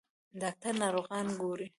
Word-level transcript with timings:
ډاکټر 0.41 0.73
ناروغان 0.81 1.27
ګوري. 1.41 1.67